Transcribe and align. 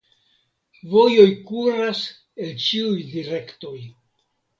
Vojoj 0.93 1.25
kuras 1.49 2.01
el 2.45 2.55
ĉiuj 2.63 3.05
direktoj. 3.11 3.75